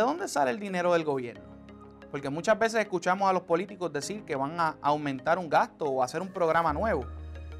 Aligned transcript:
dónde 0.00 0.28
sale 0.28 0.50
el 0.50 0.58
dinero 0.58 0.92
del 0.92 1.04
gobierno? 1.04 1.44
Porque 2.10 2.30
muchas 2.30 2.58
veces 2.58 2.80
escuchamos 2.80 3.28
a 3.28 3.32
los 3.32 3.42
políticos 3.42 3.92
decir 3.92 4.24
que 4.24 4.36
van 4.36 4.58
a 4.60 4.76
aumentar 4.82 5.38
un 5.38 5.48
gasto 5.48 5.86
o 5.86 6.02
hacer 6.02 6.22
un 6.22 6.28
programa 6.28 6.72
nuevo, 6.72 7.04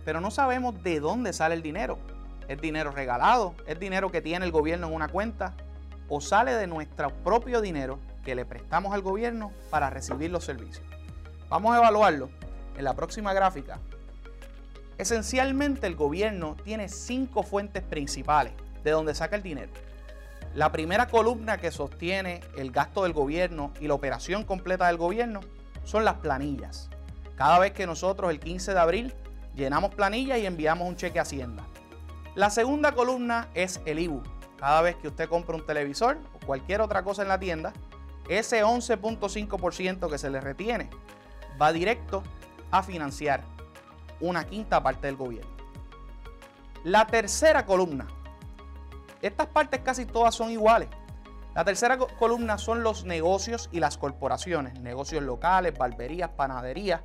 pero 0.05 0.21
no 0.21 0.31
sabemos 0.31 0.83
de 0.83 1.01
dónde 1.01 1.33
sale 1.33 1.55
el 1.55 1.63
dinero. 1.63 1.99
¿Es 2.47 2.61
dinero 2.61 2.91
regalado? 2.91 3.55
¿Es 3.67 3.81
dinero 3.81 4.11
que 4.11 4.21
tiene 4.21 4.45
el 4.45 4.53
gobierno 4.53 4.89
en 4.89 4.95
una 4.95 5.09
cuenta? 5.09 5.55
¿O 6.09 6.21
sale 6.21 6.53
de 6.55 6.67
nuestro 6.67 7.11
propio 7.25 7.61
dinero 7.61 7.99
que 8.25 8.35
le 8.35 8.45
prestamos 8.45 8.93
al 8.93 9.03
gobierno 9.03 9.51
para 9.71 9.91
recibir 9.91 10.31
los 10.31 10.45
servicios? 10.45 10.85
Vamos 11.49 11.75
a 11.75 11.79
evaluarlo 11.79 12.29
en 12.77 12.85
la 12.85 12.95
próxima 12.95 13.33
gráfica. 13.33 13.79
Esencialmente 14.99 15.87
el 15.87 15.97
gobierno 15.97 16.57
tiene 16.63 16.89
cinco 16.89 17.43
fuentes 17.43 17.83
principales 17.83 18.53
de 18.85 18.91
donde 18.93 19.15
saca 19.15 19.37
el 19.37 19.43
dinero. 19.43 19.73
La 20.55 20.71
primera 20.71 21.09
columna 21.09 21.59
que 21.59 21.73
sostiene 21.73 22.41
el 22.57 22.71
gasto 22.71 23.03
del 23.03 23.13
gobierno 23.13 23.73
y 23.81 23.89
la 23.89 23.95
operación 23.95 24.45
completa 24.45 24.87
del 24.87 24.97
gobierno 24.97 25.41
son 25.83 26.05
las 26.05 26.15
planillas. 26.15 26.91
Cada 27.35 27.59
vez 27.59 27.73
que 27.73 27.89
nosotros 27.89 28.31
el 28.31 28.39
15 28.39 28.73
de 28.73 28.79
abril 28.79 29.15
llenamos 29.57 29.93
planillas 29.97 30.39
y 30.39 30.47
enviamos 30.47 30.89
un 30.89 30.95
cheque 30.95 31.19
a 31.19 31.23
Hacienda. 31.23 31.65
La 32.37 32.51
segunda 32.51 32.93
columna 32.93 33.49
es 33.55 33.81
el 33.85 33.99
IBU. 33.99 34.23
Cada 34.57 34.81
vez 34.81 34.95
que 34.95 35.09
usted 35.09 35.29
compra 35.29 35.57
un 35.57 35.67
televisor 35.67 36.19
o 36.35 36.47
cualquier 36.47 36.83
otra 36.83 37.03
cosa 37.03 37.23
en 37.23 37.29
la 37.29 37.41
tienda, 37.41 37.73
ese 38.29 38.63
11.5% 38.63 40.09
que 40.09 40.19
se 40.19 40.31
le 40.31 40.41
retiene 40.41 40.89
va 41.61 41.73
directo 41.73 42.23
a 42.71 42.85
financiar 42.85 43.43
una 44.21 44.45
quinta 44.45 44.81
parte 44.81 45.09
del 45.09 45.17
gobierno. 45.17 45.51
La 46.85 47.09
tercera 47.09 47.67
columna 47.67 48.07
estas 49.27 49.47
partes 49.47 49.81
casi 49.81 50.07
todas 50.07 50.35
son 50.35 50.51
iguales. 50.51 50.89
La 51.55 51.65
tercera 51.65 51.97
columna 51.99 52.59
son 52.59 52.83
los 52.83 53.05
negocios 53.05 53.69
y 53.73 53.81
las 53.81 53.97
corporaciones, 53.97 54.81
negocios 54.81 55.23
locales, 55.23 55.79
barberías, 55.79 56.31
panaderías, 56.31 57.03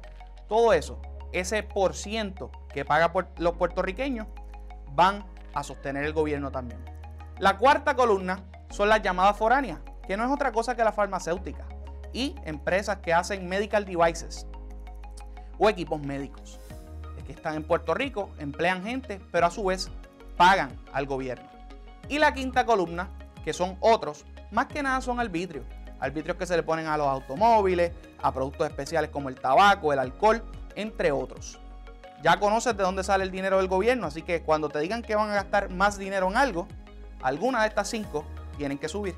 todo 0.47 0.73
eso, 0.73 0.99
ese 1.31 1.61
por 1.61 1.95
ciento 1.95 2.51
que 2.73 2.83
paga 2.83 3.13
los 3.37 3.53
puertorriqueños, 3.53 4.27
van 4.93 5.23
a 5.53 5.63
sostener 5.63 6.03
el 6.03 6.13
gobierno 6.13 6.51
también. 6.51 6.83
La 7.37 7.57
cuarta 7.57 7.95
columna 7.95 8.43
son 8.69 8.89
las 8.89 9.01
llamadas 9.01 9.37
foráneas, 9.37 9.79
que 10.07 10.17
no 10.17 10.25
es 10.25 10.31
otra 10.31 10.51
cosa 10.51 10.75
que 10.75 10.83
la 10.83 10.91
farmacéutica 10.91 11.65
y 12.11 12.35
empresas 12.43 12.97
que 12.97 13.13
hacen 13.13 13.47
medical 13.47 13.85
devices 13.85 14.47
o 15.59 15.69
equipos 15.69 16.01
médicos, 16.01 16.59
que 17.27 17.33
están 17.33 17.55
en 17.55 17.63
Puerto 17.63 17.93
Rico, 17.93 18.31
emplean 18.39 18.81
gente, 18.81 19.21
pero 19.31 19.45
a 19.45 19.51
su 19.51 19.63
vez 19.65 19.91
pagan 20.35 20.75
al 20.91 21.05
gobierno. 21.05 21.58
Y 22.09 22.17
la 22.17 22.33
quinta 22.33 22.65
columna, 22.65 23.07
que 23.45 23.53
son 23.53 23.77
otros, 23.79 24.25
más 24.51 24.65
que 24.65 24.81
nada 24.81 24.99
son 24.99 25.19
arbitrios. 25.19 25.63
Arbitrios 25.99 26.37
que 26.37 26.45
se 26.47 26.55
le 26.55 26.63
ponen 26.63 26.87
a 26.87 26.97
los 26.97 27.07
automóviles, 27.07 27.91
a 28.21 28.33
productos 28.33 28.67
especiales 28.67 29.11
como 29.11 29.29
el 29.29 29.35
tabaco, 29.35 29.93
el 29.93 29.99
alcohol, 29.99 30.43
entre 30.75 31.11
otros. 31.11 31.59
Ya 32.23 32.39
conoces 32.39 32.75
de 32.75 32.83
dónde 32.83 33.03
sale 33.03 33.23
el 33.23 33.31
dinero 33.31 33.57
del 33.57 33.67
gobierno, 33.67 34.07
así 34.07 34.23
que 34.23 34.41
cuando 34.41 34.69
te 34.69 34.79
digan 34.79 35.03
que 35.03 35.15
van 35.15 35.29
a 35.29 35.35
gastar 35.35 35.69
más 35.69 35.97
dinero 35.97 36.27
en 36.27 36.35
algo, 36.35 36.67
alguna 37.21 37.61
de 37.61 37.67
estas 37.67 37.87
cinco 37.87 38.25
tienen 38.57 38.77
que 38.77 38.89
subir. 38.89 39.15